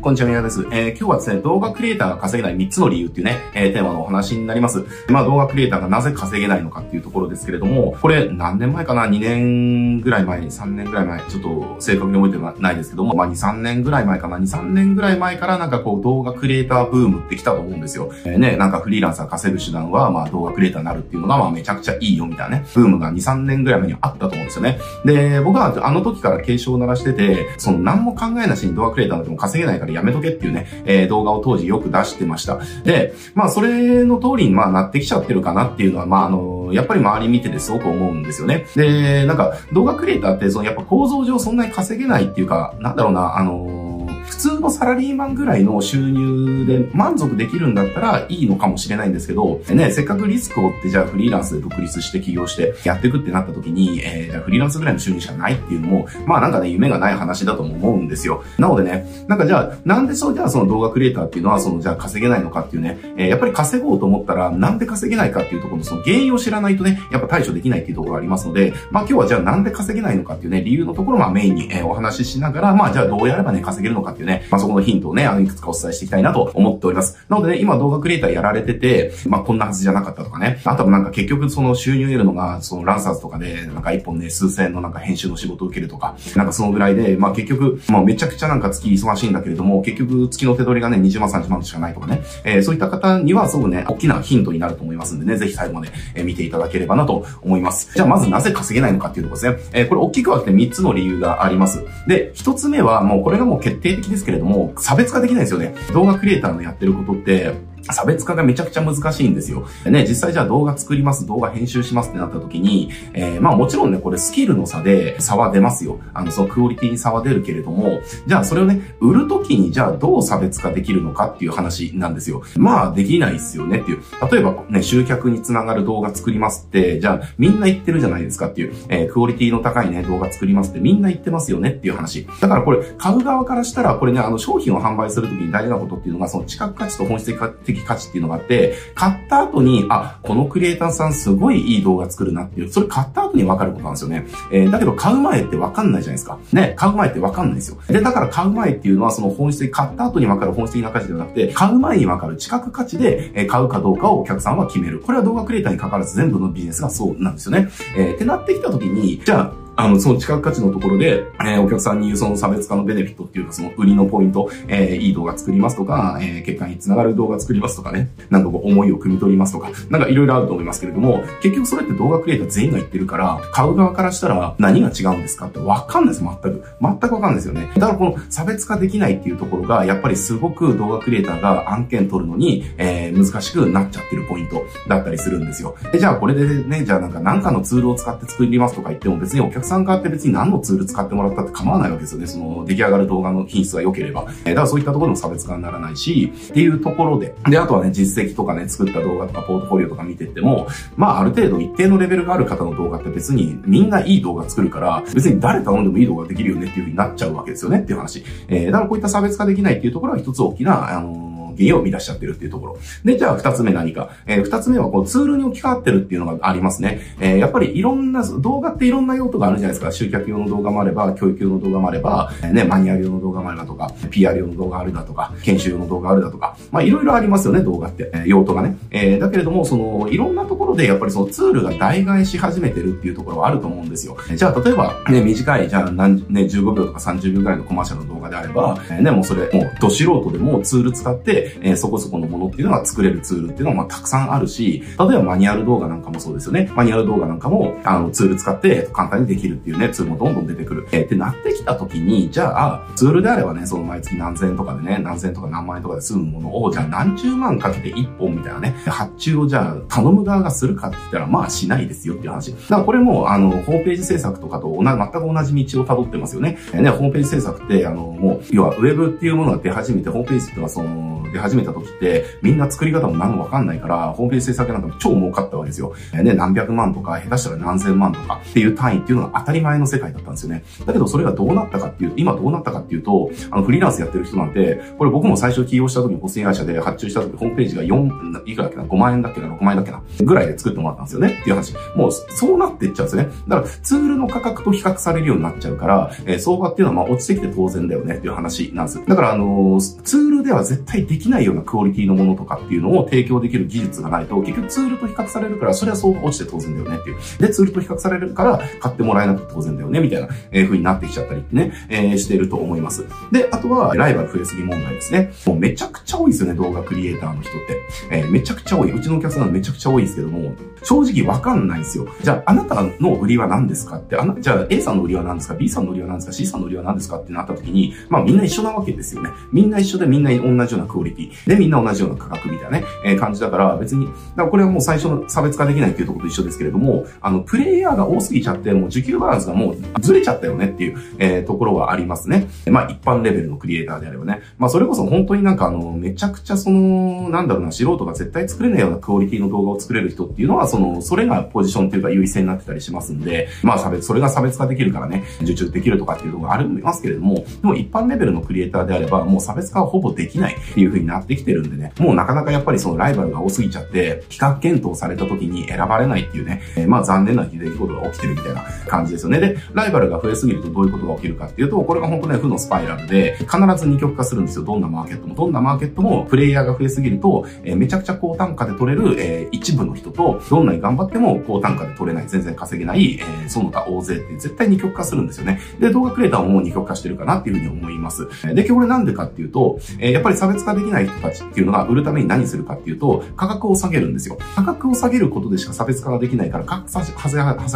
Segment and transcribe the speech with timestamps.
[0.00, 0.66] こんにちは、みなです。
[0.72, 4.84] えー、今日はですね、動画クリエイターが稼げない3つの理由っていうね、えー、テーマのお話になります。
[5.08, 18.10] まあ、動画クリエイターがなぜ稼げないのかっていうところですけれども、これ何年前かな ?2 年ぐらい前に、3年ぐらい前、ちょっと正確に覚えてないですけども、まあ、2、3年ぐらい前かな ?2、3年ぐらい前からなんかこう、動画クリエイターブームってきたと思うんですよ。
[18.24, 24.78] えー、ね、なんかフリーランスが稼ぐ手段は、まあ、動画クリエイターになるっていうのが、まあ、めちゃくちゃいいよみたいなね、ブームが2、3年ぐらい前にあったと思うんですよね。
[25.04, 32.58] で、僕はあの時から警鐘を鳴らしてて、その何も考えなしに動画クリエイターなっても稼げないからやめとけっていうね、えー、動画を当時よく出してました。
[32.84, 38.66] で、まあそれの通りにまあなってきちゃってるかなっていうのは、まああの、やっぱり周り見ててすごく思うんですよね。
[38.76, 43.85] で、なんか動画クリエイターってそのやっぱ構造上そんなに稼げないっていうか、なんだろうな、あの
[44.26, 58.44] 普通のサラリーマンぐらいの収入で満足できるんだったらいいのかもしれないんですけど、ね、せっかくリスクを負ってじゃあフリーランスで独立して起業してやっていくってなった時に、えー、じゃあフリーランスぐらいの収入しかないっていうのも、まあなんかね、夢がない話だとも思うんですよ。
[58.58, 77.18] なのでね、なんかじゃあ、なんでそうじゃあその動画クリエイターっていうのはそのじゃあ稼げないのかっていうね、えー、やっぱり稼ごうと思ったらなんで稼げないかっていうところのその原因を知らないとね、やっぱ対処できないっていうところがありますので、まあ今日はじゃあなんで稼げないのかっていうね、理由のところをメインに、えー、お話ししながら、まあじゃあどうやればね、稼げるのかっていうね、まあそこのヒントをね、あの、いくつかお伝えしていきたいなと思っております。
[77.28, 80.60] なのでね、今動画クリエイターやられてて、まあ、こんなはずじゃなかったとかね。
[80.64, 92.22] あとはなんか結局その収入得るのが、そのランサーズとかで、なんか一本ね、数千円のなんか編集の仕事を受けるとか、なんかそのぐらいで、まあ結局、まあめちゃくちゃなんか月忙しいんだけれども、結局月の手取りがね、20万30万しかないとかね。
[92.44, 97.90] えー、そういった方にはすごくね、大きなヒントになると思いますんでね、ぜひ最後まで、え見ていただければなと思います。
[97.94, 99.80] じゃあまずなぜ稼げないのかっていうところですね。
[99.80, 101.84] えー、これ大きく分けて3つの理由があります。
[102.06, 105.74] で、1つ目はもうこれがもう決定的ですけれども、差別化できないですよね。
[105.92, 107.54] 動画クリエイターのやってることって、
[107.92, 109.66] 差別化がめちゃくちゃ難しいんですよ。
[109.84, 116.00] ね、実際じゃあ動画作ります、動画編集しますってなった時に、えー、まあもちろんね、これスキルの差で差は出ますよ。
[116.14, 122.42] あの、そのクオリティに差は出るけれども、じゃあそれをね、売る時にじゃあどう差別化できるのかっていう話なんですよ。
[122.56, 124.02] まあできないっすよねっていう。
[124.30, 132.26] 例えばね、集客につながる動画作りますって、じゃあみんな言ってるじゃないですかっていう、えー、クオリティの高いね、動画作りますってみんな言ってますよねっていう話。
[132.40, 144.26] だからこれ、買う側からしたら、これね、あの商品を販売する時に大事なことっていうのが、その知覚価値と本質的価値っていうのがあって、買った後に、あ、このクリエイターさんすごいいい動画作るなっていう、それ買った後に分かることなんですよね。
[144.52, 146.38] えー、だけど買う前って分かんないじゃないですか。
[146.52, 147.78] ね、買う前って分かんないですよ。
[147.88, 155.00] で、だから買う前っていうのはその本質的、買った後に分かる本質的な価値ではなくて、買う前に分かる知覚価値で、え買うかどうかをお客さんは決める。
[155.00, 157.68] これは動画クリエイターに関わらず全部のビジネスがそうなんですよね。
[157.96, 176.64] えー、ってなってきた時に、じゃあ、あの、その近く価値のところで、えー、お客さんにその差別化のベネフィットっていうか、その売りのポイント、えー、いい動画作りますとか、えー、結果につながる動画作りますとかね、なんかこう思いを汲み取りますとか、なんかいろいろあると思いますけれども、結局それって動画クリエイター全員が言ってるから、買う側からしたら何が違うんですかってわかんないです、全く。
[176.80, 177.70] 全くわかんないですよね。
[177.74, 185.76] だからこの差別化できないっていうところが、やっぱりすごく動画クリエイターが案件取るのに、えー、難しくなっちゃってるポイントだったりするんですよ。
[185.92, 192.26] で、じゃあこれでね、じゃあなんか何かのツールを使って作りますとか言っても別にお客さん側って別に何のツール使ってもらったって構わないわけですよね。
[192.26, 194.26] その出来上がる動画の品質が良ければ。
[194.44, 197.34] えだからそういったところの差別化にならないし、っていうところで。
[197.48, 208.24] で、あとはね、実績とかね、作った動画とかポートフォリオとか見てっても、まあある程度一定のレベルがある方の動画って別にみんないい動画作るから、別に誰頼んでもいい動画できるよねっていう風になっちゃうわけですよねっていう話。
[208.48, 212.78] えー、だからこういった差別化できないっていうところは一つ大きな、あのー原因を生み出しちゃってるっていうところ。
[213.04, 214.10] で、じゃあ二つ目何か。
[214.26, 217.00] えー、二つ目はこうツールに置き換わってるっていうのがありますね。
[217.20, 219.92] えー、やっぱりいろんな、動画っていろんな用途があるじゃないですか。
[219.92, 228.10] 集客用の動画もあれば、教育用の動画もあれば、えー、ね、マニュアル用の動画もあればとか、PR 用の動画あるだとか、研修用の動画あるだとか、まあいろいろありますよね、動画って。
[228.12, 228.76] えー、用途がね。
[228.90, 234.16] えー、だけれども、その、いろんなところでやっぱりそのツールが代替し始めてるっていうところはあると思うんですよ。
[234.34, 246.70] じゃあ、例えば、ね、短い、じゃあ、何、ね、15秒とか30秒ぐらいのコマーシャルの動画であれば、えー、ね、もうそれ、もう、ど素人でもツール使って、えー、そこそこのものっていうのが作れるツールっていうのはまあたくさんあるし、例えばマニュアル動画なんかもそうですよね。
[246.74, 250.88] マニュアル動画なんかも、あの、ツール使って簡単にできるっていうね、ツールもどんどん出てくる。
[250.92, 262.52] えー、ってなってきた時に、じゃあ、ツールであればね、その毎月何千円とかでね、何千とか何万円とかで済むものを、じゃあ何十万かけて一本みたいなね、発注をじゃあ頼む側がするかって言ったら、まあしないですよっていう話。
[262.52, 266.58] だからこれも、あの、ホームページ制作とかと同じ、全く同じ道を辿ってますよね。
[266.72, 275.94] えー、ね、ホームページ制作って、あの、もう、要はウェブっていうものが出始めて、ホームページっていうのはその、出始めた時って、みんな作り方も何もわかんないから、ホームページ制作なんかも超儲かったわけですよ。
[276.14, 280.64] え、ね、何百万とか、下手したら何千万とかっていう単位っていうのが当たり前の世界だったんですよね。
[280.84, 291.38] だけどそれがどうなったかっていう、今どうなったかっていうと、あの、フリーランスやってる人なんて、これ僕も最初起業した時に保険会社で発注した時、ホームページが4、いくらだっけな、5万円だっけな、6万円だっけな、ぐらいで作ってもらったんですよね。
[291.40, 291.74] っていう話。
[291.94, 293.30] もう、そうなっていっちゃうんですよね。
[293.48, 299.06] だから、ツールの価格と比較されるようになっちゃうから、えー、相場っていうのはまあ落ちてきて当然だよねっていう話なんです。
[299.06, 307.16] だから、あのー、ツールでは絶対でできないようなクオリティのものとかっていうのを提供できる技術がないと、結局ツールと比較されるから、それは相場落ちて当然だよねっていう。
[307.38, 313.06] で、ツールと比較されるから、買ってもらえなくて当然だよね、みたいな、えー、風になってきちゃったりってね、えー、してると思います。
[313.32, 315.32] で、あとは、ライバル増えすぎ問題ですね。
[315.46, 317.80] もうめちゃくちゃ多いですよね、動画クリエイターの人って。
[318.10, 318.92] えー、めちゃくちゃ多い。
[318.92, 320.52] うちのお客さんめちゃくちゃ多いですけども、
[320.82, 322.06] 正直わかんないんですよ。
[322.22, 329.30] じゃあ、あなたの売りは何ですかって、あな、じゃあ A さんの売りは何ですか ?B さんの売りは何ですか ?C さんの売りは何ですかってなった時に、まあみんな一緒なわけですよね。
[329.52, 330.36] みんな一緒でみんな同
[330.66, 331.48] じようなクオリティ。
[331.48, 342.48] で、みんな同じような価格みたいなね、えー、感じだから別に、だからこれはもう最初の差別化できないっていうところと一緒ですけれども、あの、プレイヤーが多すぎちゃって、もう需給バランスがもうずれちゃったよねっていう、えー、ところはありますね。
[342.70, 344.40] まあ一般レベルのクリエイターであればね。
[344.58, 369.40] まあそれこそ本当になんかあの、めちゃくちゃその、なんだろうな、素人が絶対作れないようなクオリティの動画を作れる人っていうのは、その、それがポジションっていうか優位性になってたりしますんで、まあ差別、それが差別化できるからね、受注できるとかっていうところがありますけれども、でも一般レベルのクリエイターであれば、もう差別化はほぼできないっていう風になってきてるんでね、もうなかなかやっぱりそのライバルが多すぎちゃって、比較検討された時に選ばれないっていうね、えー、まあ残念な出来事が起きてるみたいな感じですよね。
[369.40, 374.64] で、ライバルが増えすぎるとどういうことが起きるかっていうと、これが本当ね、負のスパイラルで、必ず二極化するんですよ。
[374.64, 375.34] どんなマーケットも。
[375.34, 385.60] どんなマーケットも、プレイヤーが増えすぎると、えー、めちゃくちゃ高単価で取れる、えー、一部の人と、どんなに頑張っても高単価で取れない、全然稼げない、えー、その他大勢って絶対二極化するんですよね。
[385.80, 388.26] で、動画クリエイターももう二極化してるかなっていうふうに思います。
[388.54, 394.38] で、これなんでかっていうと、えー、やっぱり差別化できない人たちっていうのが売るために何するかっていうと、価格を下げるんですよ。
[394.54, 397.00] 価格を下げることでしか差別化ができないから、価格下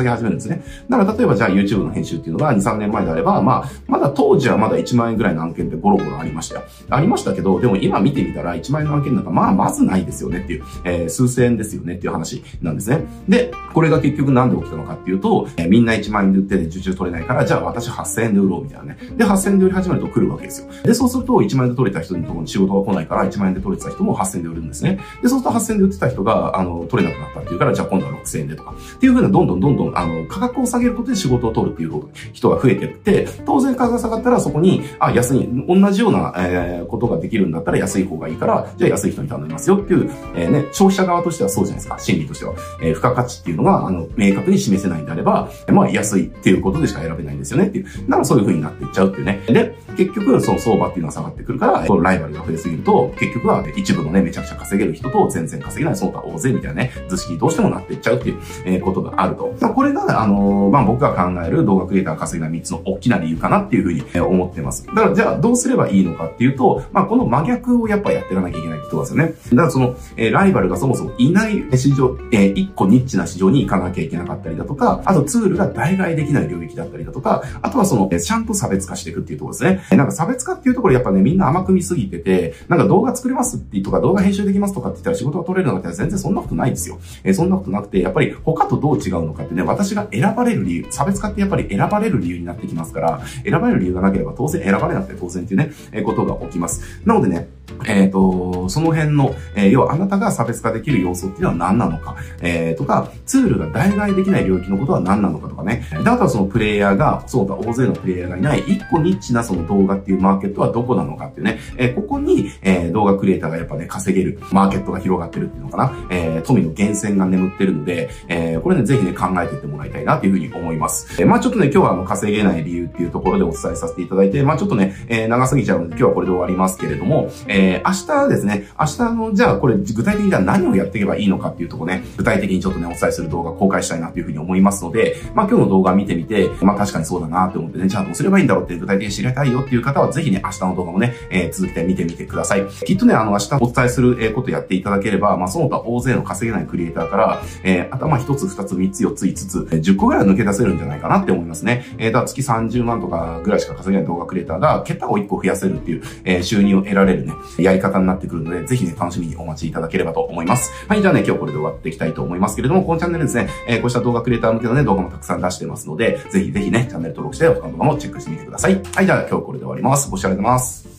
[0.02, 0.62] げ始めるんですね。
[0.88, 6.62] だから例えばじゃあ YouTube の編集っていうのが2、3年前であれば、まあ、まだ当時はまだ1万円ぐらいの案件ってゴロゴロありましたよ。
[6.88, 13.04] ありましたけど、でも今見てみたら1万円の案件なんかまあまずないですよねっていう、えー、数千円ですよねっていう話なんですね。
[13.28, 18.98] で、これが結局なんで起きたのかっていうと、えー、みんな1万円で売ってて受注取れないから、じゃあ私8000円で売ろうみたいなね。
[19.16, 20.68] で、8000円で売り始めると来るわけですよ。
[20.82, 25.00] で、そうすると1万円で取れた人のところに仕事が来ないから1万円で取れてた人も8000円で売るんですね。
[25.22, 28.74] で、そうすると8000円で売ってた人が、あの、取れなくなったっていうから、じゃあ今度は6000円でとか。
[28.96, 32.02] っていうふうなどんどんどんどん、あの、価格を下げることで仕事を取るっていう
[32.32, 41.98] 人が増えてって、当然価格が下がったらそこに、あ、安い、同じような、えー、ことができるんだったら安い方がいいから、じゃあ安い人に頼みますよっていう、えー、ね、消費者側としてはそうじゃないですか。
[41.98, 42.54] 心理としては。
[42.82, 47.84] えー、付加価値っていうのが、あの、明確に示せないんであれば、まあ安いっていうことでしか選べないんですよねっていう。
[47.84, 49.40] だからそういう風になっていっちゃうっていうね。
[49.46, 59.54] で、結局、その相場っていうのは下がってくるから、このライバルが増えすぎると、と結局は一部のね、めちゃくちゃ稼げる人と全然稼げないその他大勢みたいなね、図式どうしてもなっていっちゃうっていう、えー、ことがあると。
[59.74, 64.86] これが、あのー、まあ、僕が考える動画クリエイターが稼げない3つの大きな理由かなっていうふうに、え思ってます。
[64.86, 69.34] だから、じゃあどうすればいいのかっていうと、まあ、この真逆をやっぱやっていかなきゃいけないってことですよね。
[69.50, 79.82] だからその、えー、ライバルがそもそもいない市場、えー、一個ニッチな市場に行かなきゃいけなかったりだとか、あとツールが代替できない領域だったりだとか、あとはその、えー、ちゃんと差別化していくっていうところですね。
[79.92, 86.98] えー、なんか差別化っていうところやっぱね、みんな甘く見すぎてて、なんかか動画作れますってとか動画編集できますとかって言ったら仕事が取れるのかって全然そんなことないですよ。
[87.24, 97.00] えー、そんなことなくて、やっぱり他とどう違うのかってね、私が選ばれる理由、差別化ってやっぱり選ばれる理由になってきますから、選ばれる理由がなければ当然選ばれなくて当然っていうね、えー、ことが起きます。
[97.04, 97.48] なのでね、
[97.86, 105.86] えっ、ー、と、その辺の、えー、要はあなたが差別化できる要素っていうのは何なのか、えー、とか、ツールが代替できない領域のことは何なのかとかね。
[105.90, 121.20] で、あとはそのプレイヤーが、そうだ、大勢のプレイヤーがいない、一個ニッチなその動画っていうマーケットはどこなのかっていうね、えー、ここに、えー、動画クリエイターがやっぱね、稼げるマーケットが広がってるっていうのかな、えー、富の源泉が眠ってるので、えー、これね、ぜひね、考えていってもらいたいなというふうに思います。
[121.20, 142.66] えー、まあちょっとね、今日はあの、稼げない理由っていうところでお伝えさせていただいて、まあちょっとね、えー、長すぎちゃうので今日はこれで終わりますけれども、えー、え明日ですね、明日の、じゃあこれ具体的にじゃあ何をやっていけばいいのかっていうとこね、具体的にちょっとね、お伝えする動画公開したいなというふうに思いますので、まあ今日の動画見てみて、まあ確かにそうだなって思ってね、じゃあどうすればいいんだろうって具体的に知りたいよっていう方は、ぜひね、明日の動画もね、えー、続けて見てみてください。
[142.68, 151.84] きっとね、あの、明日お伝えすることやっていただければ、まあその他大勢の稼げないクリエイターから、えー、頭一つ二つ三つ四つ五つ、10個ぐらい抜け出せるんじゃないかなって思いますね。
[151.98, 160.72] えー、だ月30万とかぐらいしか稼げない動画クリエイターが、桁を1個増やせるっていう、えー、収入を得られるね、やり方になってくるので、ぜひね、楽しみにお待ちいただければと思います。
[160.88, 168.80] はい、じゃあね、今日これで終わっていきたいと思いますけれども、このチャンネルですね、えー、こうした動画クリエイター向けのね、動画もたくさん出してますので、ぜひぜひね、チャンネル登録して他の動画もチェックしてみてください。
[168.94, 170.10] はい、じゃあ今日これで終わります。
[170.10, 170.89] ご視聴ありがとうございます。